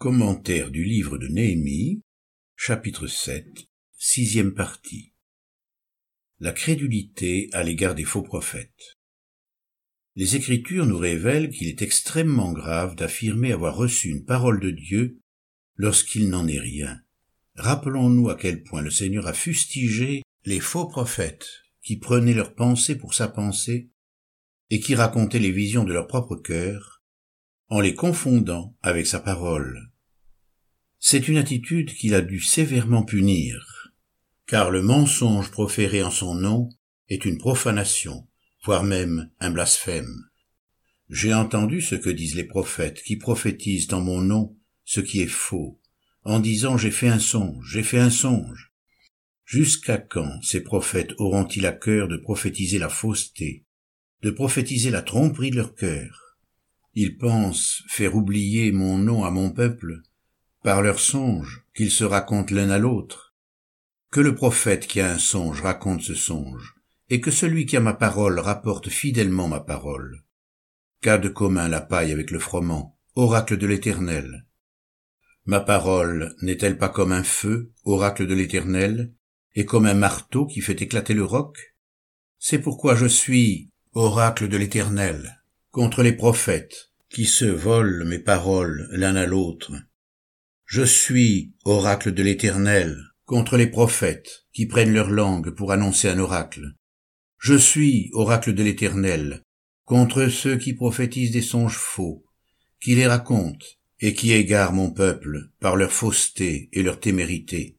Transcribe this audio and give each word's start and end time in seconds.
Commentaire 0.00 0.70
du 0.70 0.82
livre 0.82 1.18
de 1.18 1.28
Néhémie, 1.28 2.00
chapitre 2.56 3.06
7, 3.06 3.44
sixième 3.98 4.54
partie. 4.54 5.12
La 6.38 6.52
crédulité 6.52 7.50
à 7.52 7.62
l'égard 7.62 7.94
des 7.94 8.06
faux 8.06 8.22
prophètes. 8.22 8.96
Les 10.16 10.36
Écritures 10.36 10.86
nous 10.86 10.96
révèlent 10.96 11.50
qu'il 11.50 11.68
est 11.68 11.82
extrêmement 11.82 12.50
grave 12.54 12.96
d'affirmer 12.96 13.52
avoir 13.52 13.76
reçu 13.76 14.08
une 14.08 14.24
parole 14.24 14.58
de 14.58 14.70
Dieu 14.70 15.20
lorsqu'il 15.76 16.30
n'en 16.30 16.48
est 16.48 16.60
rien. 16.60 17.02
Rappelons-nous 17.56 18.30
à 18.30 18.36
quel 18.36 18.62
point 18.62 18.80
le 18.80 18.90
Seigneur 18.90 19.26
a 19.26 19.34
fustigé 19.34 20.22
les 20.46 20.60
faux 20.60 20.86
prophètes 20.86 21.50
qui 21.82 21.98
prenaient 21.98 22.32
leur 22.32 22.54
pensée 22.54 22.96
pour 22.96 23.12
sa 23.12 23.28
pensée 23.28 23.90
et 24.70 24.80
qui 24.80 24.94
racontaient 24.94 25.38
les 25.38 25.52
visions 25.52 25.84
de 25.84 25.92
leur 25.92 26.06
propre 26.06 26.36
cœur 26.36 27.02
en 27.68 27.80
les 27.80 27.94
confondant 27.94 28.74
avec 28.80 29.06
sa 29.06 29.20
parole. 29.20 29.89
C'est 31.02 31.28
une 31.28 31.38
attitude 31.38 31.94
qu'il 31.94 32.14
a 32.14 32.20
dû 32.20 32.40
sévèrement 32.40 33.02
punir, 33.02 33.90
car 34.46 34.70
le 34.70 34.82
mensonge 34.82 35.50
proféré 35.50 36.02
en 36.02 36.10
son 36.10 36.34
nom 36.34 36.68
est 37.08 37.24
une 37.24 37.38
profanation, 37.38 38.28
voire 38.64 38.84
même 38.84 39.30
un 39.40 39.50
blasphème. 39.50 40.26
J'ai 41.08 41.32
entendu 41.32 41.80
ce 41.80 41.94
que 41.94 42.10
disent 42.10 42.34
les 42.34 42.44
prophètes 42.44 43.02
qui 43.02 43.16
prophétisent 43.16 43.90
en 43.94 44.02
mon 44.02 44.20
nom 44.20 44.54
ce 44.84 45.00
qui 45.00 45.22
est 45.22 45.26
faux, 45.26 45.80
en 46.24 46.38
disant 46.38 46.76
j'ai 46.76 46.90
fait 46.90 47.08
un 47.08 47.18
songe, 47.18 47.66
j'ai 47.72 47.82
fait 47.82 47.98
un 47.98 48.10
songe. 48.10 48.74
Jusqu'à 49.46 49.96
quand 49.96 50.38
ces 50.42 50.60
prophètes 50.60 51.14
auront-ils 51.16 51.64
à 51.64 51.72
cœur 51.72 52.08
de 52.08 52.18
prophétiser 52.18 52.78
la 52.78 52.90
fausseté, 52.90 53.64
de 54.20 54.30
prophétiser 54.30 54.90
la 54.90 55.00
tromperie 55.00 55.50
de 55.50 55.56
leur 55.56 55.74
cœur? 55.74 56.36
Ils 56.92 57.16
pensent 57.16 57.84
faire 57.88 58.16
oublier 58.16 58.70
mon 58.70 58.98
nom 58.98 59.24
à 59.24 59.30
mon 59.30 59.50
peuple, 59.50 60.02
par 60.62 60.82
leurs 60.82 61.00
songes 61.00 61.64
qu'ils 61.74 61.90
se 61.90 62.04
racontent 62.04 62.54
l'un 62.54 62.70
à 62.70 62.78
l'autre. 62.78 63.34
Que 64.10 64.20
le 64.20 64.34
prophète 64.34 64.86
qui 64.86 65.00
a 65.00 65.10
un 65.10 65.18
songe 65.18 65.62
raconte 65.62 66.02
ce 66.02 66.14
songe, 66.14 66.74
et 67.08 67.20
que 67.20 67.30
celui 67.30 67.66
qui 67.66 67.76
a 67.76 67.80
ma 67.80 67.94
parole 67.94 68.38
rapporte 68.38 68.88
fidèlement 68.88 69.48
ma 69.48 69.60
parole. 69.60 70.24
Qu'a 71.00 71.16
de 71.16 71.28
commun 71.28 71.68
la 71.68 71.80
paille 71.80 72.12
avec 72.12 72.30
le 72.30 72.38
froment, 72.38 72.98
oracle 73.14 73.56
de 73.56 73.66
l'Éternel 73.66 74.46
Ma 75.46 75.60
parole 75.60 76.34
n'est-elle 76.42 76.76
pas 76.76 76.88
comme 76.88 77.12
un 77.12 77.22
feu, 77.22 77.72
oracle 77.84 78.26
de 78.26 78.34
l'Éternel, 78.34 79.14
et 79.54 79.64
comme 79.64 79.86
un 79.86 79.94
marteau 79.94 80.46
qui 80.46 80.60
fait 80.60 80.82
éclater 80.82 81.14
le 81.14 81.24
roc? 81.24 81.74
C'est 82.38 82.58
pourquoi 82.58 82.94
je 82.94 83.06
suis, 83.06 83.70
oracle 83.92 84.48
de 84.48 84.56
l'Éternel, 84.56 85.42
contre 85.70 86.02
les 86.02 86.12
prophètes, 86.12 86.90
qui 87.08 87.24
se 87.24 87.44
volent 87.44 88.04
mes 88.04 88.18
paroles 88.18 88.88
l'un 88.92 89.16
à 89.16 89.26
l'autre, 89.26 89.72
je 90.70 90.84
suis, 90.84 91.52
oracle 91.64 92.12
de 92.12 92.22
l'Éternel, 92.22 92.96
contre 93.24 93.56
les 93.56 93.66
prophètes 93.66 94.46
qui 94.52 94.66
prennent 94.66 94.92
leur 94.92 95.10
langue 95.10 95.50
pour 95.50 95.72
annoncer 95.72 96.08
un 96.08 96.20
oracle. 96.20 96.76
Je 97.38 97.56
suis, 97.56 98.08
oracle 98.12 98.54
de 98.54 98.62
l'Éternel, 98.62 99.42
contre 99.84 100.28
ceux 100.28 100.56
qui 100.58 100.72
prophétisent 100.72 101.32
des 101.32 101.42
songes 101.42 101.76
faux, 101.76 102.24
qui 102.80 102.94
les 102.94 103.08
racontent, 103.08 103.66
et 103.98 104.14
qui 104.14 104.30
égarent 104.30 104.72
mon 104.72 104.92
peuple 104.92 105.50
par 105.58 105.74
leur 105.74 105.90
fausseté 105.90 106.68
et 106.72 106.84
leur 106.84 107.00
témérité. 107.00 107.76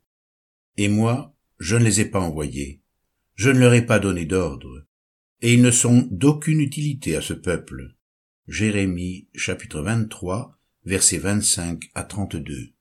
Et 0.75 0.89
moi, 0.89 1.33
je 1.59 1.77
ne 1.77 1.85
les 1.85 2.01
ai 2.01 2.05
pas 2.05 2.19
envoyés, 2.19 2.81
je 3.35 3.51
ne 3.51 3.59
leur 3.59 3.73
ai 3.73 3.85
pas 3.85 3.99
donné 3.99 4.25
d'ordre, 4.25 4.85
et 5.39 5.53
ils 5.53 5.61
ne 5.61 5.71
sont 5.71 6.09
d'aucune 6.11 6.59
utilité 6.59 7.15
à 7.15 7.21
ce 7.21 7.33
peuple. 7.33 7.95
Jérémie 8.49 9.29
chapitre 9.33 9.79
23 9.79 10.59
versets 10.83 11.19
25 11.19 11.89
à 11.95 12.03
32 12.03 12.73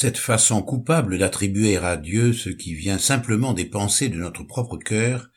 cette 0.00 0.18
façon 0.18 0.62
coupable 0.62 1.18
d'attribuer 1.18 1.76
à 1.76 1.96
Dieu 1.96 2.32
ce 2.32 2.50
qui 2.50 2.72
vient 2.72 2.98
simplement 2.98 3.52
des 3.52 3.64
pensées 3.64 4.08
de 4.08 4.16
notre 4.16 4.44
propre 4.44 4.76
cœur, 4.76 5.32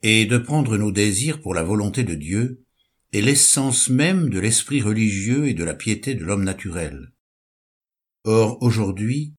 et 0.00 0.24
de 0.24 0.38
prendre 0.38 0.78
nos 0.78 0.90
désirs 0.90 1.42
pour 1.42 1.52
la 1.52 1.62
volonté 1.62 2.02
de 2.02 2.14
Dieu, 2.14 2.64
est 3.12 3.20
l'essence 3.20 3.90
même 3.90 4.30
de 4.30 4.40
l'esprit 4.40 4.80
religieux 4.80 5.48
et 5.48 5.52
de 5.52 5.64
la 5.64 5.74
piété 5.74 6.14
de 6.14 6.24
l'homme 6.24 6.44
naturel. 6.44 7.12
Or, 8.24 8.56
aujourd'hui, 8.62 9.34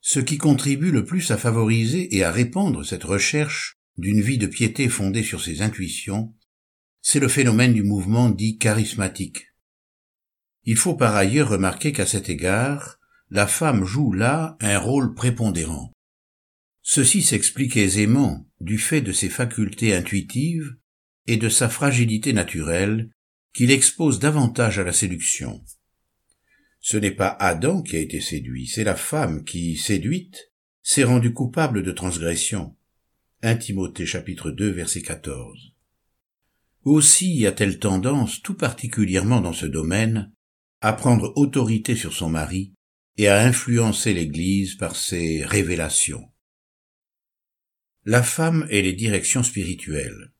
ce 0.00 0.20
qui 0.20 0.38
contribue 0.38 0.92
le 0.92 1.04
plus 1.04 1.32
à 1.32 1.36
favoriser 1.36 2.14
et 2.14 2.22
à 2.22 2.30
répandre 2.30 2.86
cette 2.86 3.02
recherche 3.02 3.74
d'une 3.98 4.20
vie 4.20 4.38
de 4.38 4.46
piété 4.46 4.88
fondée 4.88 5.24
sur 5.24 5.42
ses 5.42 5.62
intuitions, 5.62 6.32
c'est 7.02 7.18
le 7.18 7.26
phénomène 7.26 7.74
du 7.74 7.82
mouvement 7.82 8.30
dit 8.30 8.56
charismatique. 8.56 9.48
Il 10.62 10.76
faut 10.76 10.94
par 10.94 11.16
ailleurs 11.16 11.48
remarquer 11.48 11.90
qu'à 11.90 12.06
cet 12.06 12.28
égard, 12.28 12.99
la 13.30 13.46
femme 13.46 13.84
joue 13.84 14.12
là 14.12 14.56
un 14.60 14.78
rôle 14.78 15.14
prépondérant. 15.14 15.92
Ceci 16.82 17.22
s'explique 17.22 17.76
aisément 17.76 18.48
du 18.60 18.78
fait 18.78 19.00
de 19.00 19.12
ses 19.12 19.28
facultés 19.28 19.94
intuitives 19.94 20.76
et 21.26 21.36
de 21.36 21.48
sa 21.48 21.68
fragilité 21.68 22.32
naturelle 22.32 23.10
qui 23.54 23.66
l'expose 23.66 24.18
davantage 24.18 24.78
à 24.78 24.84
la 24.84 24.92
séduction. 24.92 25.62
Ce 26.80 26.96
n'est 26.96 27.10
pas 27.12 27.28
Adam 27.28 27.82
qui 27.82 27.96
a 27.96 28.00
été 28.00 28.20
séduit, 28.20 28.66
c'est 28.66 28.84
la 28.84 28.96
femme 28.96 29.44
qui, 29.44 29.76
séduite, 29.76 30.50
s'est 30.82 31.04
rendue 31.04 31.32
coupable 31.32 31.82
de 31.82 31.92
transgression. 31.92 32.74
1 33.42 33.56
Timothée 33.56 34.06
chapitre 34.06 34.50
2 34.50 34.70
verset 34.70 35.02
14. 35.02 35.72
Aussi 36.84 37.46
a-t-elle 37.46 37.78
tendance, 37.78 38.40
tout 38.42 38.54
particulièrement 38.54 39.40
dans 39.40 39.52
ce 39.52 39.66
domaine, 39.66 40.32
à 40.80 40.94
prendre 40.94 41.32
autorité 41.36 41.94
sur 41.94 42.14
son 42.14 42.30
mari 42.30 42.72
et 43.20 43.28
à 43.28 43.42
influencer 43.42 44.14
l'Église 44.14 44.76
par 44.76 44.96
ses 44.96 45.44
révélations. 45.44 46.32
La 48.06 48.22
femme 48.22 48.66
et 48.70 48.80
les 48.80 48.94
directions 48.94 49.42
spirituelles. 49.42 50.32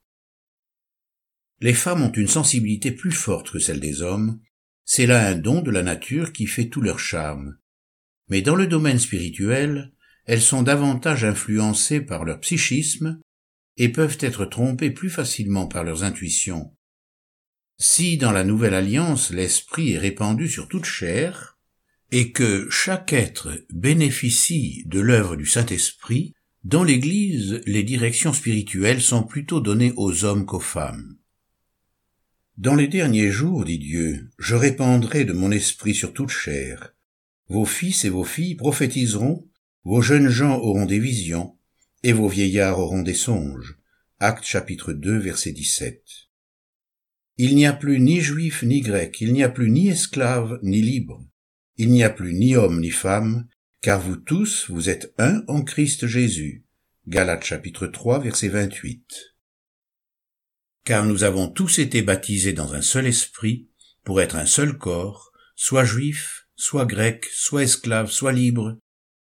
Les 1.61 1.75
femmes 1.75 2.01
ont 2.01 2.13
une 2.13 2.27
sensibilité 2.27 2.91
plus 2.91 3.13
forte 3.13 3.51
que 3.51 3.59
celle 3.59 3.81
des 3.81 4.01
hommes, 4.01 4.41
c'est 4.87 5.05
là 5.05 5.29
un 5.29 5.35
don 5.35 5.61
de 5.61 5.71
la 5.71 5.83
nature 5.83 6.33
qui 6.33 6.47
fait 6.47 6.71
tout 6.71 6.81
leur 6.81 6.99
charme. 6.99 7.59
Mais 8.29 8.41
dans 8.41 8.57
le 8.57 8.67
domaine 8.67 8.99
spirituel, 8.99 9.93
elles 10.25 10.41
sont 10.41 10.63
davantage 10.63 11.23
influencées 11.23 12.01
par 12.01 12.25
leur 12.25 12.41
psychisme 12.41 13.21
et 13.77 13.91
peuvent 13.91 14.17
être 14.21 14.47
trompées 14.47 14.91
plus 14.91 15.11
facilement 15.11 15.67
par 15.67 15.85
leurs 15.85 16.03
intuitions. 16.03 16.75
Si 17.77 18.17
dans 18.17 18.33
la 18.33 18.45
nouvelle 18.45 18.73
alliance 18.73 19.33
l'esprit 19.33 19.93
est 19.93 19.99
répandu 19.99 20.49
sur 20.49 20.67
toute 20.67 20.87
chair, 20.87 21.50
et 22.13 22.33
que 22.33 22.69
chaque 22.71 23.13
être 23.13 23.65
bénéficie 23.73 24.83
de 24.87 25.01
l'œuvre 25.01 25.37
du 25.37 25.47
Saint-Esprit, 25.47 26.35
dans 26.65 26.83
l'Église, 26.83 27.61
les 27.67 27.85
directions 27.85 28.33
spirituelles 28.33 29.01
sont 29.01 29.23
plutôt 29.23 29.61
données 29.61 29.93
aux 29.97 30.25
hommes 30.25 30.45
qu'aux 30.45 30.61
femmes. 30.61 31.17
Dans 32.59 32.75
les 32.75 32.89
derniers 32.89 33.31
jours, 33.31 33.65
dit 33.65 33.79
Dieu, 33.79 34.29
je 34.39 34.57
répandrai 34.57 35.25
de 35.25 35.33
mon 35.33 35.51
esprit 35.53 35.95
sur 35.95 36.13
toute 36.13 36.31
chair. 36.31 36.95
Vos 37.49 37.65
fils 37.65 38.05
et 38.05 38.11
vos 38.11 38.25
filles 38.25 38.57
prophétiseront, 38.57 39.49
vos 39.85 40.03
jeunes 40.03 40.29
gens 40.29 40.59
auront 40.59 40.87
des 40.87 40.99
visions, 40.99 41.57
et 42.03 42.13
vos 42.13 42.29
vieillards 42.29 42.79
auront 42.79 43.03
des 43.03 43.15
songes. 43.15 43.79
Acte 44.19 44.45
chapitre 44.45 44.93
2 44.93 45.17
verset 45.17 45.53
17. 45.53 46.03
Il 47.39 47.55
n'y 47.55 47.65
a 47.65 47.73
plus 47.73 48.01
ni 48.01 48.21
juif 48.21 48.63
ni 48.63 48.81
grec, 48.81 49.19
il 49.21 49.33
n'y 49.33 49.43
a 49.43 49.49
plus 49.49 49.71
ni 49.71 49.89
esclave 49.89 50.59
ni 50.63 50.83
libre 50.83 51.30
il 51.81 51.89
n'y 51.93 52.05
a 52.05 52.11
plus 52.11 52.35
ni 52.35 52.57
homme 52.57 52.79
ni 52.79 52.91
femme, 52.91 53.49
car 53.81 54.03
vous 54.03 54.17
tous, 54.17 54.67
vous 54.69 54.91
êtes 54.91 55.15
un 55.17 55.43
en 55.49 55.63
Christ 55.63 56.07
Jésus. 56.07 56.67
Galates 57.09 57.45
chapitre 57.45 57.87
3 57.87 58.19
verset 58.19 58.49
28. 58.49 59.35
Car 60.85 61.07
nous 61.07 61.25
avons 61.25 61.49
tous 61.49 61.79
été 61.79 62.03
baptisés 62.03 62.53
dans 62.53 62.75
un 62.75 62.83
seul 62.83 63.07
esprit, 63.07 63.71
pour 64.05 64.21
être 64.21 64.37
un 64.37 64.45
seul 64.45 64.77
corps, 64.77 65.33
soit 65.57 65.87
juif, 65.87 66.49
soit 66.55 66.85
grec, 66.85 67.25
soit 67.33 67.63
esclave, 67.63 68.11
soit 68.11 68.33
libre, 68.33 68.77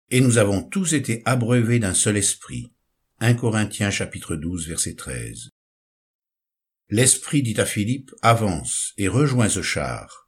et 0.09 0.21
nous 0.21 0.37
avons 0.37 0.63
tous 0.63 0.93
été 0.93 1.23
abreuvés 1.25 1.79
d'un 1.79 1.93
seul 1.93 2.15
esprit. 2.15 2.71
1 3.19 3.33
Corinthiens 3.33 3.91
chapitre 3.91 4.37
12 4.37 4.69
verset 4.69 4.95
13. 4.95 5.49
L'esprit 6.87 7.43
dit 7.43 7.59
à 7.59 7.65
Philippe, 7.65 8.11
avance 8.21 8.93
et 8.97 9.09
rejoins 9.09 9.49
ce 9.49 9.61
char. 9.61 10.24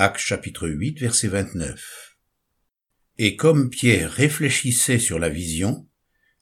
Acte 0.00 0.20
chapitre 0.20 0.68
8 0.68 1.00
verset 1.00 1.26
29. 1.26 2.16
Et 3.18 3.34
comme 3.34 3.68
Pierre 3.68 4.12
réfléchissait 4.12 5.00
sur 5.00 5.18
la 5.18 5.28
vision, 5.28 5.88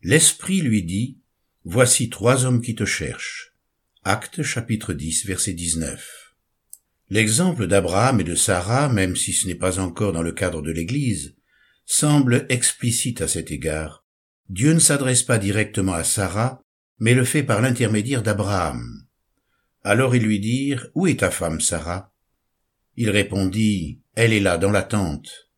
l'Esprit 0.03 0.61
lui 0.61 0.82
dit, 0.82 1.20
Voici 1.64 2.11
trois 2.11 2.44
hommes 2.44 2.61
qui 2.61 2.75
te 2.75 2.85
cherchent. 2.85 3.55
Acte 4.05 4.43
chapitre 4.43 4.93
10 4.93 5.25
verset 5.25 5.55
19. 5.55 6.35
L'exemple 7.08 7.67
d'Abraham 7.67 8.20
et 8.20 8.25
de 8.25 8.35
Sarah, 8.35 8.91
même 8.91 9.17
si 9.17 9.32
ce 9.32 9.47
n'est 9.47 9.55
pas 9.55 9.79
encore 9.79 10.12
dans 10.12 10.20
le 10.20 10.32
cadre 10.32 10.61
de 10.61 10.70
l'Église, 10.70 11.35
semble 11.87 12.44
explicite 12.50 13.23
à 13.23 13.26
cet 13.26 13.50
égard. 13.50 14.05
Dieu 14.50 14.75
ne 14.75 14.81
s'adresse 14.81 15.23
pas 15.23 15.38
directement 15.38 15.94
à 15.94 16.05
Sarah, 16.05 16.61
mais 16.99 17.14
le 17.14 17.25
fait 17.25 17.43
par 17.43 17.62
l'intermédiaire 17.62 18.23
d'Abraham. 18.23 19.06
Alors 19.82 20.14
ils 20.14 20.25
lui 20.25 20.41
dirent, 20.41 20.88
Où 20.94 21.06
est 21.06 21.20
ta 21.20 21.31
femme 21.31 21.62
Sarah? 21.62 22.12
Il 22.96 23.10
répondit, 23.10 24.00
Elle 24.14 24.32
est 24.32 24.40
là 24.40 24.58
dans 24.58 24.70
la 24.70 24.82
tente. 24.82 25.50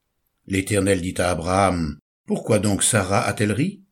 L'Éternel 0.47 1.01
dit 1.01 1.15
à 1.19 1.31
Abraham, 1.31 1.99
Pourquoi 2.27 2.59
donc 2.59 2.83
Sarah 2.83 3.27
a-t-elle 3.27 3.53
ri? 3.53 3.85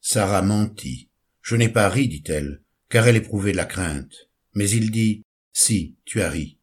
Sarah 0.00 0.42
mentit. 0.42 1.10
Je 1.42 1.56
n'ai 1.56 1.68
pas 1.68 1.88
ri, 1.88 2.08
dit-elle, 2.08 2.62
car 2.88 3.06
elle 3.06 3.16
éprouvait 3.16 3.52
de 3.52 3.56
la 3.56 3.64
crainte. 3.64 4.30
Mais 4.54 4.70
il 4.70 4.90
dit, 4.90 5.22
Si, 5.52 5.96
tu 6.04 6.22
as 6.22 6.30
ri. 6.30 6.58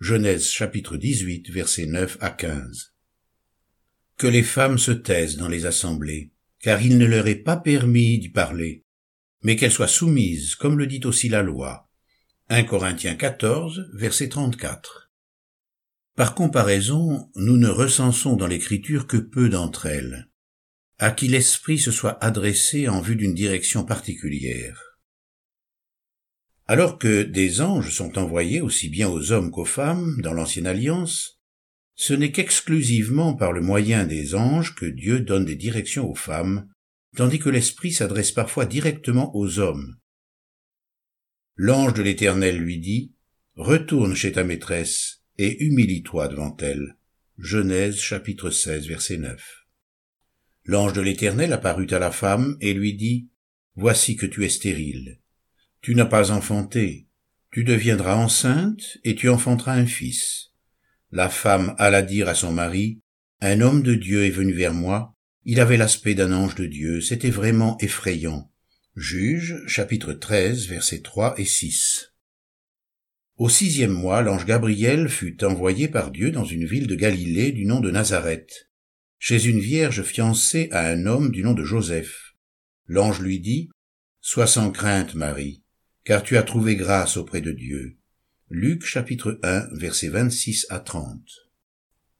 Genèse 0.00 0.48
chapitre 0.48 0.96
18, 0.96 1.50
versets 1.50 1.86
9 1.86 2.18
à 2.20 2.30
15. 2.30 2.94
Que 4.16 4.26
les 4.26 4.42
femmes 4.42 4.78
se 4.78 4.92
taisent 4.92 5.36
dans 5.36 5.48
les 5.48 5.66
assemblées, 5.66 6.32
car 6.60 6.80
il 6.82 6.98
ne 6.98 7.06
leur 7.06 7.26
est 7.26 7.42
pas 7.42 7.56
permis 7.56 8.18
d'y 8.18 8.28
parler, 8.28 8.84
mais 9.42 9.56
qu'elles 9.56 9.72
soient 9.72 9.88
soumises, 9.88 10.54
comme 10.54 10.78
le 10.78 10.86
dit 10.86 11.00
aussi 11.04 11.28
la 11.28 11.42
loi. 11.42 11.88
1 12.48 12.64
Corinthiens 12.64 13.16
14, 13.16 13.90
verset 13.94 14.28
34. 14.28 15.07
Par 16.18 16.34
comparaison, 16.34 17.30
nous 17.36 17.56
ne 17.58 17.68
recensons 17.68 18.34
dans 18.34 18.48
l'écriture 18.48 19.06
que 19.06 19.18
peu 19.18 19.48
d'entre 19.48 19.86
elles, 19.86 20.28
à 20.98 21.12
qui 21.12 21.28
l'Esprit 21.28 21.78
se 21.78 21.92
soit 21.92 22.18
adressé 22.24 22.88
en 22.88 23.00
vue 23.00 23.14
d'une 23.14 23.34
direction 23.34 23.84
particulière. 23.84 24.98
Alors 26.66 26.98
que 26.98 27.22
des 27.22 27.60
anges 27.60 27.94
sont 27.94 28.18
envoyés 28.18 28.60
aussi 28.60 28.88
bien 28.88 29.08
aux 29.08 29.30
hommes 29.30 29.52
qu'aux 29.52 29.64
femmes 29.64 30.20
dans 30.20 30.32
l'ancienne 30.32 30.66
alliance, 30.66 31.40
ce 31.94 32.14
n'est 32.14 32.32
qu'exclusivement 32.32 33.36
par 33.36 33.52
le 33.52 33.60
moyen 33.60 34.04
des 34.04 34.34
anges 34.34 34.74
que 34.74 34.86
Dieu 34.86 35.20
donne 35.20 35.44
des 35.44 35.54
directions 35.54 36.10
aux 36.10 36.16
femmes, 36.16 36.68
tandis 37.16 37.38
que 37.38 37.48
l'Esprit 37.48 37.92
s'adresse 37.92 38.32
parfois 38.32 38.66
directement 38.66 39.36
aux 39.36 39.60
hommes. 39.60 39.96
L'ange 41.54 41.94
de 41.94 42.02
l'Éternel 42.02 42.58
lui 42.58 42.80
dit, 42.80 43.14
Retourne 43.54 44.16
chez 44.16 44.32
ta 44.32 44.42
maîtresse 44.42 45.17
et 45.38 45.64
humilie-toi 45.64 46.28
devant 46.28 46.56
elle. 46.60 46.96
Genèse 47.38 47.96
chapitre 47.96 48.50
16 48.50 48.88
verset 48.88 49.18
9. 49.18 49.66
L'ange 50.64 50.92
de 50.92 51.00
l'Éternel 51.00 51.52
apparut 51.52 51.88
à 51.90 51.98
la 51.98 52.10
femme 52.10 52.56
et 52.60 52.74
lui 52.74 52.94
dit, 52.94 53.28
Voici 53.76 54.16
que 54.16 54.26
tu 54.26 54.44
es 54.44 54.48
stérile 54.48 55.20
tu 55.80 55.94
n'as 55.94 56.06
pas 56.06 56.30
enfanté, 56.30 57.06
tu 57.50 57.64
deviendras 57.64 58.14
enceinte 58.16 58.98
et 59.04 59.14
tu 59.14 59.28
enfanteras 59.28 59.74
un 59.74 59.86
fils. 59.86 60.52
La 61.10 61.28
femme 61.28 61.74
alla 61.78 62.02
dire 62.02 62.28
à 62.28 62.34
son 62.34 62.52
mari, 62.52 63.00
Un 63.40 63.60
homme 63.60 63.82
de 63.82 63.94
Dieu 63.94 64.24
est 64.24 64.30
venu 64.30 64.52
vers 64.52 64.74
moi, 64.74 65.14
il 65.44 65.60
avait 65.60 65.76
l'aspect 65.76 66.14
d'un 66.14 66.32
ange 66.32 66.56
de 66.56 66.66
Dieu, 66.66 67.00
c'était 67.00 67.30
vraiment 67.30 67.78
effrayant. 67.78 68.52
Juge, 68.96 69.62
chapitre 69.66 70.12
13, 70.12 70.66
versets 70.66 71.00
3 71.00 71.38
et 71.38 71.44
6. 71.44 72.12
Au 73.38 73.48
sixième 73.48 73.92
mois, 73.92 74.20
l'ange 74.22 74.46
Gabriel 74.46 75.08
fut 75.08 75.44
envoyé 75.44 75.86
par 75.86 76.10
Dieu 76.10 76.32
dans 76.32 76.44
une 76.44 76.66
ville 76.66 76.88
de 76.88 76.96
Galilée 76.96 77.52
du 77.52 77.66
nom 77.66 77.78
de 77.78 77.88
Nazareth, 77.88 78.68
chez 79.20 79.44
une 79.44 79.60
vierge 79.60 80.02
fiancée 80.02 80.68
à 80.72 80.88
un 80.88 81.06
homme 81.06 81.30
du 81.30 81.44
nom 81.44 81.54
de 81.54 81.62
Joseph. 81.62 82.34
L'ange 82.86 83.20
lui 83.20 83.38
dit, 83.38 83.70
Sois 84.20 84.48
sans 84.48 84.72
crainte, 84.72 85.14
Marie, 85.14 85.62
car 86.02 86.24
tu 86.24 86.36
as 86.36 86.42
trouvé 86.42 86.74
grâce 86.74 87.16
auprès 87.16 87.40
de 87.40 87.52
Dieu. 87.52 87.96
Luc 88.50 88.84
chapitre 88.84 89.38
1 89.44 89.68
versets 89.70 90.08
26 90.08 90.66
à 90.68 90.80
30. 90.80 91.20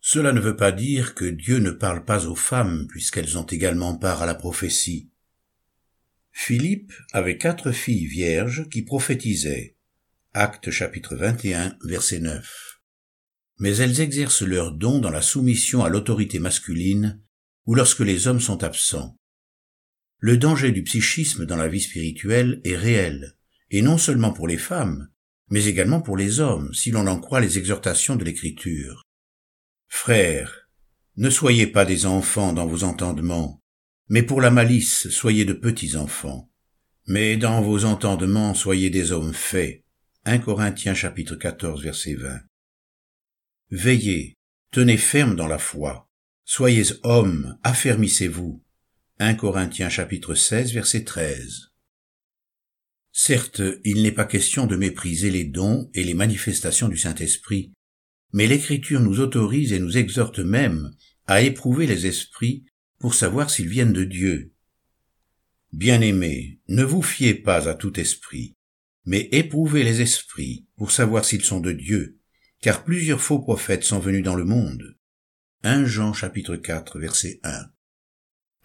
Cela 0.00 0.32
ne 0.32 0.38
veut 0.38 0.56
pas 0.56 0.70
dire 0.70 1.16
que 1.16 1.24
Dieu 1.24 1.58
ne 1.58 1.72
parle 1.72 2.04
pas 2.04 2.26
aux 2.26 2.36
femmes 2.36 2.86
puisqu'elles 2.88 3.36
ont 3.36 3.46
également 3.46 3.96
part 3.96 4.22
à 4.22 4.26
la 4.26 4.36
prophétie. 4.36 5.10
Philippe 6.30 6.92
avait 7.10 7.38
quatre 7.38 7.72
filles 7.72 8.06
vierges 8.06 8.68
qui 8.68 8.82
prophétisaient. 8.82 9.77
Acte 10.40 10.70
chapitre 10.70 11.16
21 11.16 11.76
verset 11.82 12.20
9. 12.20 12.80
Mais 13.58 13.78
elles 13.78 14.00
exercent 14.00 14.42
leur 14.42 14.70
don 14.70 15.00
dans 15.00 15.10
la 15.10 15.20
soumission 15.20 15.82
à 15.82 15.88
l'autorité 15.88 16.38
masculine 16.38 17.20
ou 17.66 17.74
lorsque 17.74 17.98
les 17.98 18.28
hommes 18.28 18.38
sont 18.38 18.62
absents. 18.62 19.16
Le 20.20 20.36
danger 20.36 20.70
du 20.70 20.84
psychisme 20.84 21.44
dans 21.44 21.56
la 21.56 21.66
vie 21.66 21.80
spirituelle 21.80 22.60
est 22.62 22.76
réel 22.76 23.34
et 23.72 23.82
non 23.82 23.98
seulement 23.98 24.32
pour 24.32 24.46
les 24.46 24.58
femmes, 24.58 25.08
mais 25.50 25.64
également 25.64 26.00
pour 26.00 26.16
les 26.16 26.38
hommes, 26.38 26.72
si 26.72 26.92
l'on 26.92 27.08
en 27.08 27.18
croit 27.18 27.40
les 27.40 27.58
exhortations 27.58 28.14
de 28.14 28.22
l'Écriture. 28.22 29.02
Frères, 29.88 30.68
ne 31.16 31.30
soyez 31.30 31.66
pas 31.66 31.84
des 31.84 32.06
enfants 32.06 32.52
dans 32.52 32.68
vos 32.68 32.84
entendements, 32.84 33.60
mais 34.08 34.22
pour 34.22 34.40
la 34.40 34.52
malice 34.52 35.08
soyez 35.08 35.44
de 35.44 35.52
petits 35.52 35.96
enfants. 35.96 36.48
Mais 37.08 37.36
dans 37.36 37.60
vos 37.60 37.84
entendements 37.84 38.54
soyez 38.54 38.88
des 38.88 39.10
hommes 39.10 39.34
faits. 39.34 39.82
1 40.24 40.38
Corinthiens 40.40 40.94
chapitre 40.94 41.36
14 41.36 41.82
verset 41.82 42.14
20. 42.14 42.40
Veillez, 43.70 44.34
tenez 44.70 44.96
ferme 44.96 45.36
dans 45.36 45.46
la 45.46 45.58
foi. 45.58 46.10
Soyez 46.44 46.84
hommes, 47.02 47.58
affermissez-vous. 47.62 48.62
1 49.20 49.34
Corinthiens 49.34 49.88
chapitre 49.88 50.34
16 50.34 50.74
verset 50.74 51.04
13. 51.04 51.72
Certes, 53.12 53.62
il 53.84 54.02
n'est 54.02 54.12
pas 54.12 54.26
question 54.26 54.66
de 54.66 54.76
mépriser 54.76 55.30
les 55.30 55.44
dons 55.44 55.90
et 55.94 56.04
les 56.04 56.14
manifestations 56.14 56.88
du 56.88 56.96
Saint-Esprit, 56.96 57.72
mais 58.32 58.46
l'Écriture 58.46 59.00
nous 59.00 59.20
autorise 59.20 59.72
et 59.72 59.78
nous 59.78 59.96
exhorte 59.96 60.40
même 60.40 60.94
à 61.26 61.40
éprouver 61.42 61.86
les 61.86 62.06
esprits 62.06 62.66
pour 62.98 63.14
savoir 63.14 63.50
s'ils 63.50 63.68
viennent 63.68 63.92
de 63.92 64.04
Dieu. 64.04 64.52
Bien-aimés, 65.72 66.60
ne 66.68 66.82
vous 66.82 67.02
fiez 67.02 67.34
pas 67.34 67.68
à 67.68 67.74
tout 67.74 67.98
esprit, 67.98 68.57
mais 69.08 69.26
éprouvez 69.32 69.84
les 69.84 70.02
esprits 70.02 70.66
pour 70.76 70.90
savoir 70.90 71.24
s'ils 71.24 71.42
sont 71.42 71.60
de 71.60 71.72
Dieu, 71.72 72.18
car 72.60 72.84
plusieurs 72.84 73.22
faux 73.22 73.38
prophètes 73.38 73.82
sont 73.82 74.00
venus 74.00 74.22
dans 74.22 74.34
le 74.34 74.44
monde. 74.44 74.98
1 75.62 75.86
Jean 75.86 76.12
chapitre 76.12 76.56
4 76.56 77.00
verset 77.00 77.40
1. 77.42 77.70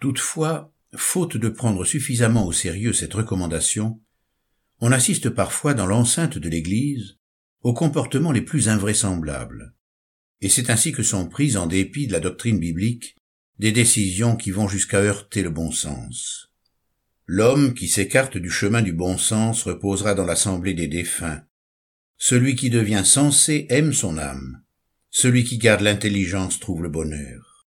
Toutefois, 0.02 0.70
faute 0.94 1.38
de 1.38 1.48
prendre 1.48 1.86
suffisamment 1.86 2.46
au 2.46 2.52
sérieux 2.52 2.92
cette 2.92 3.14
recommandation, 3.14 4.02
on 4.80 4.92
assiste 4.92 5.30
parfois 5.30 5.72
dans 5.72 5.86
l'enceinte 5.86 6.36
de 6.36 6.50
l'Église 6.50 7.16
aux 7.62 7.72
comportements 7.72 8.32
les 8.32 8.42
plus 8.42 8.68
invraisemblables. 8.68 9.74
Et 10.42 10.50
c'est 10.50 10.68
ainsi 10.68 10.92
que 10.92 11.02
sont 11.02 11.26
prises, 11.26 11.56
en 11.56 11.66
dépit 11.66 12.06
de 12.06 12.12
la 12.12 12.20
doctrine 12.20 12.58
biblique, 12.58 13.16
des 13.58 13.72
décisions 13.72 14.36
qui 14.36 14.50
vont 14.50 14.68
jusqu'à 14.68 14.98
heurter 14.98 15.40
le 15.40 15.48
bon 15.48 15.70
sens. 15.70 16.53
L'homme 17.26 17.72
qui 17.72 17.88
s'écarte 17.88 18.36
du 18.36 18.50
chemin 18.50 18.82
du 18.82 18.92
bon 18.92 19.16
sens 19.16 19.62
reposera 19.62 20.14
dans 20.14 20.26
l'assemblée 20.26 20.74
des 20.74 20.88
défunts. 20.88 21.42
Celui 22.18 22.54
qui 22.54 22.68
devient 22.68 23.02
sensé 23.04 23.66
aime 23.70 23.94
son 23.94 24.18
âme. 24.18 24.62
Celui 25.08 25.44
qui 25.44 25.56
garde 25.56 25.80
l'intelligence 25.80 26.60
trouve 26.60 26.82
le 26.82 26.90
bonheur. 26.90 27.66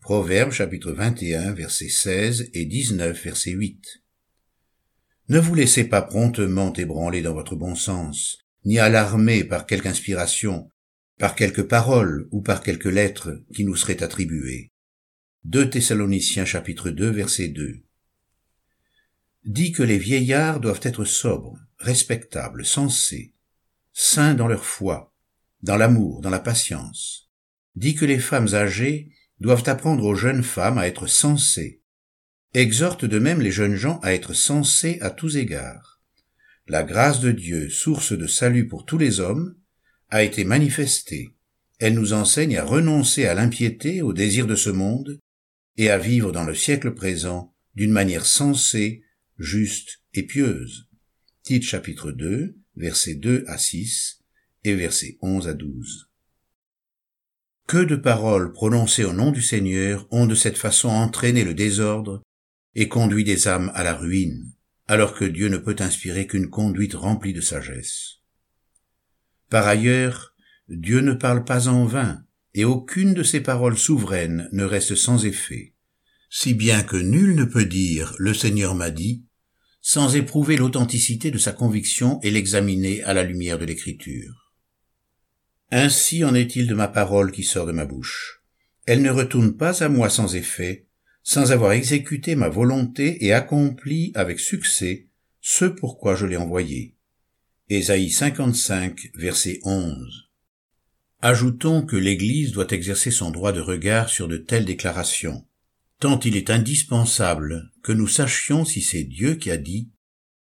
Proverbe 0.00 0.52
chapitre 0.52 0.92
21 0.92 1.52
versets 1.52 1.90
16 1.90 2.50
et 2.54 2.64
19 2.64 3.24
verset 3.24 3.50
8. 3.50 4.02
Ne 5.28 5.38
vous 5.38 5.54
laissez 5.54 5.84
pas 5.84 6.00
promptement 6.00 6.72
ébranler 6.72 7.20
dans 7.20 7.34
votre 7.34 7.56
bon 7.56 7.74
sens, 7.74 8.38
ni 8.64 8.78
alarmer 8.78 9.44
par 9.44 9.66
quelque 9.66 9.86
inspiration, 9.86 10.70
par 11.18 11.34
quelque 11.34 11.62
parole 11.62 12.26
ou 12.30 12.40
par 12.40 12.62
quelque 12.62 12.88
lettre 12.88 13.42
qui 13.54 13.64
nous 13.64 13.76
serait 13.76 14.02
attribuée. 14.02 14.70
2 15.44 15.68
Thessaloniciens 15.68 16.46
chapitre 16.46 16.88
2 16.88 17.10
verset 17.10 17.48
2 17.48 17.83
dit 19.44 19.72
que 19.72 19.82
les 19.82 19.98
vieillards 19.98 20.60
doivent 20.60 20.80
être 20.82 21.04
sobres, 21.04 21.58
respectables, 21.78 22.64
sensés, 22.64 23.34
saints 23.92 24.34
dans 24.34 24.48
leur 24.48 24.64
foi, 24.64 25.14
dans 25.62 25.76
l'amour, 25.76 26.20
dans 26.20 26.30
la 26.30 26.40
patience. 26.40 27.30
Dit 27.76 27.94
que 27.94 28.04
les 28.04 28.18
femmes 28.18 28.54
âgées 28.54 29.10
doivent 29.40 29.68
apprendre 29.68 30.04
aux 30.04 30.14
jeunes 30.14 30.42
femmes 30.42 30.78
à 30.78 30.86
être 30.86 31.06
sensées, 31.06 31.82
exhorte 32.54 33.04
de 33.04 33.18
même 33.18 33.40
les 33.40 33.50
jeunes 33.50 33.74
gens 33.74 33.98
à 34.02 34.14
être 34.14 34.32
sensés 34.32 34.98
à 35.00 35.10
tous 35.10 35.36
égards. 35.36 36.00
La 36.66 36.82
grâce 36.82 37.20
de 37.20 37.32
Dieu, 37.32 37.68
source 37.68 38.12
de 38.16 38.26
salut 38.26 38.68
pour 38.68 38.86
tous 38.86 38.96
les 38.96 39.20
hommes, 39.20 39.56
a 40.08 40.22
été 40.22 40.44
manifestée. 40.44 41.34
Elle 41.78 41.94
nous 41.94 42.12
enseigne 42.12 42.56
à 42.56 42.64
renoncer 42.64 43.26
à 43.26 43.34
l'impiété, 43.34 44.00
au 44.00 44.12
désir 44.12 44.46
de 44.46 44.54
ce 44.54 44.70
monde, 44.70 45.18
et 45.76 45.90
à 45.90 45.98
vivre 45.98 46.32
dans 46.32 46.44
le 46.44 46.54
siècle 46.54 46.94
présent 46.94 47.52
d'une 47.74 47.90
manière 47.90 48.24
sensée, 48.24 49.02
juste 49.38 50.02
et 50.14 50.24
pieuse. 50.24 50.88
Tite 51.42 51.64
chapitre 51.64 52.12
2, 52.12 52.56
versets 52.76 53.14
2 53.14 53.44
à 53.46 53.58
6 53.58 54.20
et 54.64 54.74
versets 54.74 55.18
11 55.20 55.48
à 55.48 55.54
12. 55.54 56.08
Que 57.66 57.78
de 57.78 57.96
paroles 57.96 58.52
prononcées 58.52 59.04
au 59.04 59.12
nom 59.12 59.30
du 59.30 59.42
Seigneur 59.42 60.06
ont 60.10 60.26
de 60.26 60.34
cette 60.34 60.58
façon 60.58 60.88
entraîné 60.88 61.44
le 61.44 61.54
désordre 61.54 62.22
et 62.74 62.88
conduit 62.88 63.24
des 63.24 63.48
âmes 63.48 63.70
à 63.74 63.84
la 63.84 63.94
ruine, 63.94 64.52
alors 64.86 65.14
que 65.14 65.24
Dieu 65.24 65.48
ne 65.48 65.56
peut 65.56 65.76
inspirer 65.78 66.26
qu'une 66.26 66.50
conduite 66.50 66.94
remplie 66.94 67.32
de 67.32 67.40
sagesse. 67.40 68.20
Par 69.48 69.66
ailleurs, 69.66 70.34
Dieu 70.68 71.00
ne 71.00 71.14
parle 71.14 71.44
pas 71.44 71.68
en 71.68 71.84
vain, 71.84 72.24
et 72.54 72.64
aucune 72.64 73.14
de 73.14 73.22
ses 73.22 73.40
paroles 73.40 73.78
souveraines 73.78 74.48
ne 74.52 74.64
reste 74.64 74.94
sans 74.94 75.24
effet, 75.24 75.73
si 76.36 76.52
bien 76.52 76.82
que 76.82 76.96
nul 76.96 77.36
ne 77.36 77.44
peut 77.44 77.64
dire 77.64 78.16
Le 78.18 78.34
Seigneur 78.34 78.74
m'a 78.74 78.90
dit, 78.90 79.22
sans 79.80 80.16
éprouver 80.16 80.56
l'authenticité 80.56 81.30
de 81.30 81.38
sa 81.38 81.52
conviction 81.52 82.18
et 82.22 82.32
l'examiner 82.32 83.04
à 83.04 83.14
la 83.14 83.22
lumière 83.22 83.56
de 83.56 83.64
l'Écriture. 83.64 84.52
Ainsi 85.70 86.24
en 86.24 86.34
est-il 86.34 86.66
de 86.66 86.74
ma 86.74 86.88
parole 86.88 87.30
qui 87.30 87.44
sort 87.44 87.66
de 87.66 87.72
ma 87.72 87.84
bouche. 87.84 88.42
elle 88.84 89.00
ne 89.00 89.10
retourne 89.10 89.56
pas 89.56 89.84
à 89.84 89.88
moi 89.88 90.10
sans 90.10 90.34
effet, 90.34 90.86
sans 91.22 91.52
avoir 91.52 91.70
exécuté 91.70 92.34
ma 92.34 92.48
volonté 92.48 93.24
et 93.24 93.32
accompli 93.32 94.10
avec 94.16 94.40
succès 94.40 95.06
ce 95.40 95.66
pourquoi 95.66 96.16
je 96.16 96.26
l'ai 96.26 96.36
envoyé. 96.36 96.96
Ésaïe 97.68 98.10
55, 98.10 99.12
verset 99.14 99.60
11. 99.62 100.30
Ajoutons 101.22 101.82
que 101.82 101.96
l'Église 101.96 102.50
doit 102.50 102.72
exercer 102.72 103.12
son 103.12 103.30
droit 103.30 103.52
de 103.52 103.60
regard 103.60 104.08
sur 104.08 104.26
de 104.26 104.36
telles 104.36 104.64
déclarations, 104.64 105.46
tant 106.00 106.18
il 106.20 106.36
est 106.36 106.50
indispensable 106.50 107.70
que 107.82 107.92
nous 107.92 108.08
sachions 108.08 108.64
si 108.64 108.80
c'est 108.80 109.04
Dieu 109.04 109.34
qui 109.36 109.50
a 109.50 109.56
dit, 109.56 109.90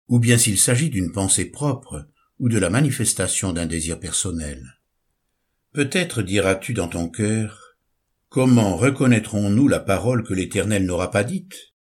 ou 0.09 0.19
bien 0.19 0.39
s'il 0.39 0.59
s'agit 0.59 0.91
d'une 0.91 1.13
pensée 1.13 1.47
propre 1.47 2.07
ou 2.39 2.49
de 2.49 2.59
la 2.59 2.71
manifestation 2.71 3.53
d'un 3.53 3.67
désir 3.67 4.01
personnel. 4.01 4.81
Peut-être 5.73 6.23
diras-tu 6.23 6.75
dans 6.75 6.89
ton 6.89 7.09
cœur, 7.09 7.77
comment 8.29 8.77
reconnaîtrons-nous 8.77 9.69
la 9.69 9.79
parole 9.79 10.25
que 10.25 10.35
l'Éternel 10.35 10.85
n'aura 10.85 11.11
pas 11.11 11.23
dite? 11.23 11.75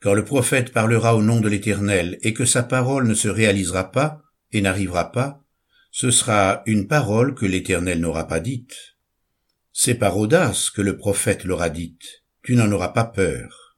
Quand 0.00 0.14
le 0.14 0.24
prophète 0.24 0.72
parlera 0.72 1.14
au 1.14 1.22
nom 1.22 1.40
de 1.40 1.48
l'Éternel 1.48 2.18
et 2.22 2.34
que 2.34 2.44
sa 2.44 2.64
parole 2.64 3.06
ne 3.06 3.14
se 3.14 3.28
réalisera 3.28 3.92
pas 3.92 4.22
et 4.50 4.60
n'arrivera 4.60 5.12
pas, 5.12 5.44
ce 5.92 6.10
sera 6.10 6.62
une 6.66 6.88
parole 6.88 7.34
que 7.34 7.46
l'Éternel 7.46 8.00
n'aura 8.00 8.26
pas 8.26 8.40
dite. 8.40 8.74
C'est 9.72 9.94
par 9.94 10.16
audace 10.16 10.70
que 10.70 10.82
le 10.82 10.96
prophète 10.96 11.44
l'aura 11.44 11.70
dite, 11.70 12.21
tu 12.42 12.56
n'en 12.56 12.72
auras 12.72 12.88
pas 12.88 13.04
peur. 13.04 13.76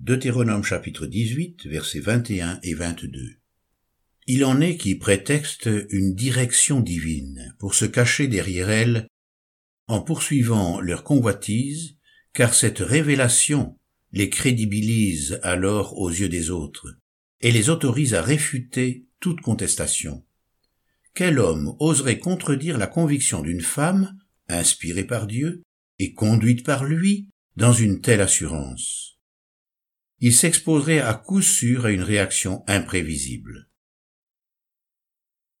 Deutéronome 0.00 0.64
chapitre 0.64 1.06
18, 1.06 1.66
versets 1.66 2.00
21 2.00 2.60
et 2.62 2.72
22. 2.72 3.36
Il 4.26 4.44
en 4.46 4.60
est 4.62 4.78
qui 4.78 4.94
prétextent 4.94 5.68
une 5.90 6.14
direction 6.14 6.80
divine 6.80 7.54
pour 7.58 7.74
se 7.74 7.84
cacher 7.84 8.26
derrière 8.26 8.70
elle 8.70 9.06
en 9.86 10.00
poursuivant 10.00 10.80
leur 10.80 11.04
convoitise, 11.04 11.96
car 12.32 12.54
cette 12.54 12.78
révélation 12.78 13.78
les 14.12 14.30
crédibilise 14.30 15.38
alors 15.42 15.98
aux 15.98 16.10
yeux 16.10 16.30
des 16.30 16.50
autres 16.50 16.96
et 17.42 17.52
les 17.52 17.68
autorise 17.68 18.14
à 18.14 18.22
réfuter 18.22 19.06
toute 19.20 19.42
contestation. 19.42 20.24
Quel 21.14 21.38
homme 21.38 21.76
oserait 21.80 22.18
contredire 22.18 22.78
la 22.78 22.86
conviction 22.86 23.42
d'une 23.42 23.60
femme, 23.60 24.18
inspirée 24.48 25.04
par 25.04 25.26
Dieu 25.26 25.62
et 25.98 26.14
conduite 26.14 26.64
par 26.64 26.84
lui, 26.84 27.28
dans 27.56 27.72
une 27.72 28.00
telle 28.00 28.20
assurance 28.20 29.18
Il 30.20 30.34
s'exposerait 30.34 31.00
à 31.00 31.14
coup 31.14 31.42
sûr 31.42 31.86
à 31.86 31.90
une 31.90 32.02
réaction 32.02 32.62
imprévisible 32.68 33.66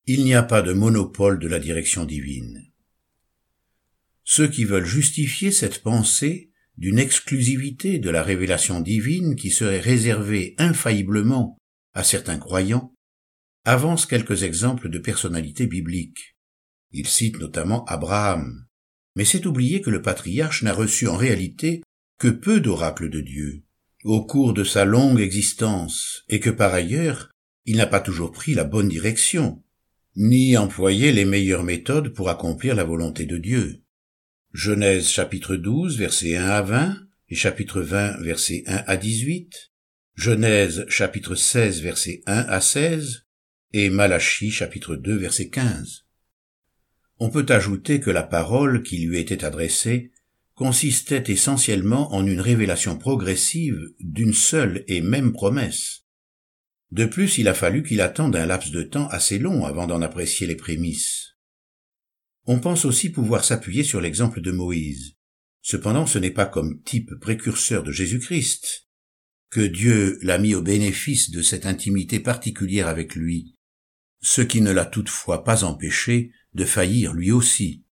il 0.08 0.22
n'y 0.22 0.34
a 0.34 0.44
pas 0.44 0.62
de 0.62 0.72
monopole 0.72 1.40
de 1.40 1.48
la 1.48 1.58
direction 1.58 2.04
divine. 2.04 2.70
Ceux 4.22 4.48
qui 4.48 4.64
veulent 4.64 4.86
justifier 4.86 5.50
cette 5.50 5.82
pensée 5.82 6.52
d'une 6.76 6.98
exclusivité 6.98 7.98
de 7.98 8.10
la 8.10 8.22
révélation 8.22 8.80
divine 8.80 9.34
qui 9.34 9.50
serait 9.50 9.80
réservée 9.80 10.54
infailliblement 10.58 11.58
à 11.92 12.04
certains 12.04 12.38
croyants 12.38 12.94
avancent 13.64 14.06
quelques 14.06 14.44
exemples 14.44 14.90
de 14.90 14.98
personnalités 14.98 15.66
bibliques. 15.66 16.36
Ils 16.92 17.08
citent 17.08 17.40
notamment 17.40 17.84
Abraham, 17.86 18.65
mais 19.16 19.24
c'est 19.24 19.46
oublier 19.46 19.80
que 19.80 19.90
le 19.90 20.02
patriarche 20.02 20.62
n'a 20.62 20.72
reçu 20.72 21.08
en 21.08 21.16
réalité 21.16 21.82
que 22.18 22.28
peu 22.28 22.60
d'oracles 22.60 23.10
de 23.10 23.20
Dieu 23.20 23.64
au 24.06 24.24
cours 24.24 24.54
de 24.54 24.62
sa 24.62 24.84
longue 24.84 25.20
existence, 25.20 26.22
et 26.28 26.38
que 26.38 26.50
par 26.50 26.72
ailleurs 26.72 27.30
il 27.64 27.76
n'a 27.76 27.88
pas 27.88 27.98
toujours 27.98 28.30
pris 28.30 28.54
la 28.54 28.62
bonne 28.62 28.88
direction, 28.88 29.64
ni 30.14 30.56
employer 30.56 31.10
les 31.10 31.24
meilleures 31.24 31.64
méthodes 31.64 32.10
pour 32.10 32.30
accomplir 32.30 32.76
la 32.76 32.84
volonté 32.84 33.26
de 33.26 33.36
Dieu. 33.36 33.82
Genèse 34.52 35.08
chapitre 35.08 35.56
12 35.56 35.98
versets 35.98 36.36
1 36.36 36.46
à 36.46 36.62
20 36.62 36.96
et 37.30 37.34
chapitre 37.34 37.80
20 37.80 38.22
versets 38.22 38.62
1 38.68 38.84
à 38.86 38.96
18, 38.96 39.72
Genèse 40.14 40.86
chapitre 40.88 41.34
16 41.34 41.82
versets 41.82 42.22
1 42.26 42.32
à 42.32 42.60
16 42.60 43.26
et 43.72 43.90
Malachie 43.90 44.52
chapitre 44.52 44.94
2 44.94 45.16
verset 45.16 45.48
15. 45.48 46.05
On 47.18 47.30
peut 47.30 47.46
ajouter 47.48 48.00
que 48.00 48.10
la 48.10 48.22
parole 48.22 48.82
qui 48.82 48.98
lui 48.98 49.18
était 49.18 49.44
adressée 49.44 50.12
consistait 50.54 51.24
essentiellement 51.28 52.14
en 52.14 52.26
une 52.26 52.40
révélation 52.40 52.96
progressive 52.98 53.78
d'une 54.00 54.34
seule 54.34 54.84
et 54.88 55.00
même 55.00 55.32
promesse, 55.32 56.06
de 56.92 57.04
plus, 57.04 57.38
il 57.38 57.48
a 57.48 57.54
fallu 57.54 57.82
qu'il 57.82 58.00
attende 58.00 58.36
un 58.36 58.46
laps 58.46 58.70
de 58.70 58.82
temps 58.82 59.08
assez 59.08 59.38
long 59.38 59.64
avant 59.64 59.86
d'en 59.86 60.02
apprécier 60.02 60.46
les 60.46 60.54
prémices. 60.54 61.36
On 62.44 62.60
pense 62.60 62.84
aussi 62.84 63.10
pouvoir 63.10 63.44
s'appuyer 63.44 63.82
sur 63.82 64.00
l'exemple 64.00 64.40
de 64.40 64.52
Moïse. 64.52 65.16
Cependant, 65.62 66.06
ce 66.06 66.18
n'est 66.18 66.30
pas 66.30 66.46
comme 66.46 66.80
type 66.82 67.12
précurseur 67.20 67.82
de 67.82 67.90
Jésus-Christ 67.90 68.86
que 69.50 69.60
Dieu 69.60 70.18
l'a 70.22 70.38
mis 70.38 70.54
au 70.54 70.62
bénéfice 70.62 71.30
de 71.30 71.42
cette 71.42 71.66
intimité 71.66 72.20
particulière 72.20 72.86
avec 72.86 73.14
lui, 73.16 73.56
ce 74.20 74.42
qui 74.42 74.60
ne 74.60 74.70
l'a 74.70 74.84
toutefois 74.84 75.44
pas 75.44 75.64
empêché 75.64 76.30
de 76.56 76.64
faillir 76.64 77.12
lui 77.12 77.30
aussi. 77.30 77.84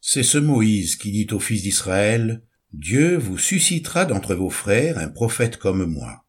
C'est 0.00 0.22
ce 0.22 0.38
Moïse 0.38 0.96
qui 0.96 1.12
dit 1.12 1.28
aux 1.32 1.38
fils 1.38 1.62
d'Israël, 1.62 2.42
Dieu 2.72 3.16
vous 3.16 3.38
suscitera 3.38 4.06
d'entre 4.06 4.34
vos 4.34 4.50
frères 4.50 4.98
un 4.98 5.08
prophète 5.08 5.58
comme 5.58 5.84
moi. 5.84 6.24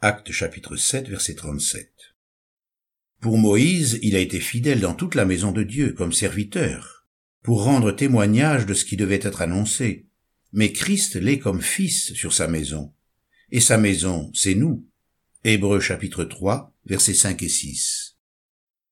Acte 0.00 0.30
chapitre 0.32 0.76
7 0.76 1.08
verset 1.08 1.34
37. 1.34 1.92
Pour 3.20 3.38
Moïse, 3.38 3.98
il 4.02 4.14
a 4.16 4.20
été 4.20 4.38
fidèle 4.38 4.80
dans 4.80 4.94
toute 4.94 5.14
la 5.14 5.24
maison 5.24 5.50
de 5.50 5.62
Dieu 5.62 5.92
comme 5.92 6.12
serviteur, 6.12 7.06
pour 7.42 7.64
rendre 7.64 7.92
témoignage 7.92 8.66
de 8.66 8.74
ce 8.74 8.84
qui 8.84 8.96
devait 8.96 9.20
être 9.22 9.40
annoncé. 9.40 10.06
Mais 10.52 10.72
Christ 10.72 11.16
l'est 11.16 11.38
comme 11.38 11.62
fils 11.62 12.12
sur 12.12 12.32
sa 12.32 12.48
maison. 12.48 12.92
Et 13.50 13.60
sa 13.60 13.78
maison, 13.78 14.30
c'est 14.34 14.54
nous. 14.54 14.86
Hébreux 15.44 15.80
chapitre 15.80 16.24
3 16.24 16.74
versets 16.84 17.14
5 17.14 17.42
et 17.42 17.48
6. 17.48 18.05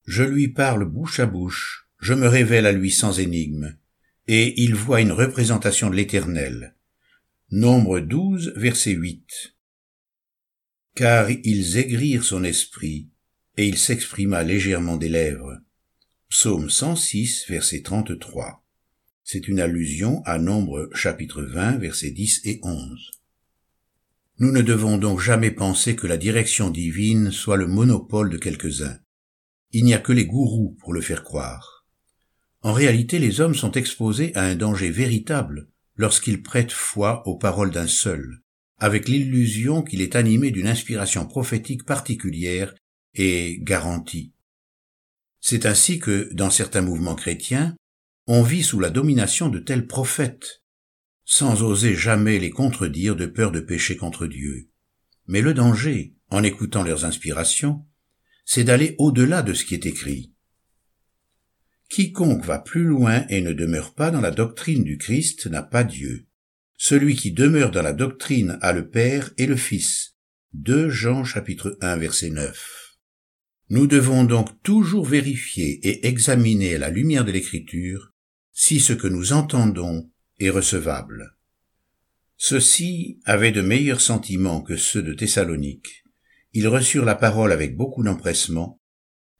Je 0.04 0.22
lui 0.22 0.48
parle 0.48 0.84
bouche 0.84 1.20
à 1.20 1.26
bouche, 1.26 1.88
je 1.98 2.14
me 2.14 2.28
révèle 2.28 2.66
à 2.66 2.72
lui 2.72 2.90
sans 2.90 3.18
énigme, 3.18 3.76
et 4.26 4.60
il 4.62 4.74
voit 4.74 5.00
une 5.00 5.12
représentation 5.12 5.90
de 5.90 5.96
l'éternel. 5.96 6.74
Nombre 7.50 8.00
12 8.00 8.54
verset 8.56 8.92
8 8.92 9.54
car 10.94 11.28
ils 11.30 11.76
aigrirent 11.76 12.24
son 12.24 12.44
esprit, 12.44 13.08
et 13.56 13.66
il 13.66 13.78
s'exprima 13.78 14.42
légèrement 14.42 14.96
des 14.96 15.08
lèvres. 15.08 15.58
Psaume 16.28 16.70
106, 16.70 17.46
verset 17.48 17.82
33. 17.82 18.64
C'est 19.24 19.48
une 19.48 19.60
allusion 19.60 20.22
à 20.24 20.38
Nombre 20.38 20.90
chapitre 20.94 21.42
20, 21.42 21.78
versets 21.78 22.10
10 22.10 22.42
et 22.44 22.60
11. 22.62 23.10
Nous 24.38 24.52
ne 24.52 24.62
devons 24.62 24.98
donc 24.98 25.20
jamais 25.20 25.50
penser 25.50 25.96
que 25.96 26.06
la 26.06 26.16
direction 26.16 26.70
divine 26.70 27.30
soit 27.30 27.56
le 27.56 27.66
monopole 27.66 28.30
de 28.30 28.38
quelques-uns. 28.38 28.98
Il 29.76 29.84
n'y 29.84 29.92
a 29.92 29.98
que 29.98 30.12
les 30.12 30.24
gourous 30.24 30.76
pour 30.78 30.92
le 30.92 31.00
faire 31.00 31.24
croire. 31.24 31.84
En 32.62 32.72
réalité, 32.72 33.18
les 33.18 33.40
hommes 33.40 33.56
sont 33.56 33.72
exposés 33.72 34.30
à 34.36 34.44
un 34.44 34.54
danger 34.54 34.88
véritable 34.88 35.68
lorsqu'ils 35.96 36.44
prêtent 36.44 36.70
foi 36.70 37.26
aux 37.26 37.36
paroles 37.36 37.72
d'un 37.72 37.88
seul, 37.88 38.40
avec 38.78 39.08
l'illusion 39.08 39.82
qu'il 39.82 40.00
est 40.00 40.14
animé 40.14 40.52
d'une 40.52 40.68
inspiration 40.68 41.26
prophétique 41.26 41.84
particulière 41.84 42.72
et 43.14 43.58
garantie. 43.62 44.32
C'est 45.40 45.66
ainsi 45.66 45.98
que, 45.98 46.32
dans 46.32 46.50
certains 46.50 46.82
mouvements 46.82 47.16
chrétiens, 47.16 47.74
on 48.28 48.44
vit 48.44 48.62
sous 48.62 48.78
la 48.78 48.90
domination 48.90 49.48
de 49.48 49.58
tels 49.58 49.88
prophètes, 49.88 50.62
sans 51.24 51.64
oser 51.64 51.96
jamais 51.96 52.38
les 52.38 52.50
contredire 52.50 53.16
de 53.16 53.26
peur 53.26 53.50
de 53.50 53.60
pécher 53.60 53.96
contre 53.96 54.28
Dieu. 54.28 54.70
Mais 55.26 55.40
le 55.40 55.52
danger, 55.52 56.14
en 56.30 56.44
écoutant 56.44 56.84
leurs 56.84 57.04
inspirations, 57.04 57.84
c'est 58.44 58.64
d'aller 58.64 58.94
au-delà 58.98 59.42
de 59.42 59.54
ce 59.54 59.64
qui 59.64 59.74
est 59.74 59.86
écrit. 59.86 60.32
Quiconque 61.88 62.44
va 62.44 62.58
plus 62.58 62.84
loin 62.84 63.24
et 63.28 63.40
ne 63.40 63.52
demeure 63.52 63.94
pas 63.94 64.10
dans 64.10 64.20
la 64.20 64.30
doctrine 64.30 64.84
du 64.84 64.98
Christ 64.98 65.46
n'a 65.46 65.62
pas 65.62 65.84
Dieu. 65.84 66.26
Celui 66.76 67.14
qui 67.14 67.32
demeure 67.32 67.70
dans 67.70 67.82
la 67.82 67.92
doctrine 67.92 68.58
a 68.60 68.72
le 68.72 68.88
Père 68.88 69.32
et 69.38 69.46
le 69.46 69.56
Fils. 69.56 70.16
2 70.54 70.88
Jean 70.88 71.24
chapitre 71.24 71.78
1 71.80 71.96
verset 71.96 72.30
9. 72.30 72.96
Nous 73.70 73.86
devons 73.86 74.24
donc 74.24 74.50
toujours 74.62 75.06
vérifier 75.06 75.80
et 75.86 76.06
examiner 76.06 76.74
à 76.74 76.78
la 76.78 76.90
lumière 76.90 77.24
de 77.24 77.32
l'écriture 77.32 78.12
si 78.52 78.78
ce 78.78 78.92
que 78.92 79.08
nous 79.08 79.32
entendons 79.32 80.10
est 80.38 80.50
recevable. 80.50 81.36
Ceux-ci 82.36 83.20
avaient 83.24 83.52
de 83.52 83.62
meilleurs 83.62 84.00
sentiments 84.00 84.60
que 84.60 84.76
ceux 84.76 85.02
de 85.02 85.14
Thessalonique. 85.14 86.03
Ils 86.54 86.68
reçurent 86.68 87.04
la 87.04 87.16
parole 87.16 87.50
avec 87.50 87.76
beaucoup 87.76 88.04
d'empressement, 88.04 88.80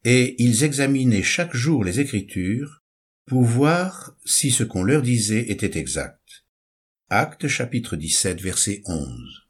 et 0.04 0.34
ils 0.42 0.64
examinaient 0.64 1.22
chaque 1.22 1.54
jour 1.54 1.84
les 1.84 2.00
Écritures 2.00 2.82
pour 3.26 3.44
voir 3.44 4.16
si 4.26 4.50
ce 4.50 4.64
qu'on 4.64 4.82
leur 4.82 5.00
disait 5.00 5.48
était 5.48 5.78
exact. 5.78 6.44
Acte 7.08 7.46
chapitre 7.46 7.96
17 7.96 8.40
verset 8.40 8.82
11. 8.86 9.46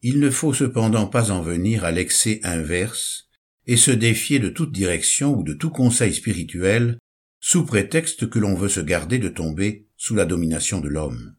Il 0.00 0.20
ne 0.20 0.30
faut 0.30 0.54
cependant 0.54 1.06
pas 1.06 1.30
en 1.30 1.42
venir 1.42 1.84
à 1.84 1.92
l'excès 1.92 2.40
inverse 2.44 3.28
et 3.66 3.76
se 3.76 3.90
défier 3.90 4.38
de 4.38 4.48
toute 4.48 4.72
direction 4.72 5.34
ou 5.36 5.42
de 5.42 5.52
tout 5.52 5.70
conseil 5.70 6.14
spirituel 6.14 6.98
sous 7.40 7.66
prétexte 7.66 8.30
que 8.30 8.38
l'on 8.38 8.54
veut 8.54 8.70
se 8.70 8.80
garder 8.80 9.18
de 9.18 9.28
tomber 9.28 9.86
sous 9.96 10.14
la 10.14 10.24
domination 10.24 10.80
de 10.80 10.88
l'homme. 10.88 11.36